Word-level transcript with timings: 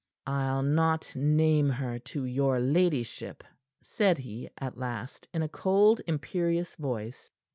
"I'll 0.25 0.63
not 0.63 1.15
name 1.15 1.69
her 1.69 1.99
to 1.99 2.25
your 2.25 2.59
ladyship," 2.59 3.43
said 3.83 4.17
he 4.17 4.49
at, 4.57 4.75
last, 4.75 5.27
in 5.31 5.43
a 5.43 5.47
cold, 5.47 6.01
imperious 6.07 6.73
voice. 6.73 7.31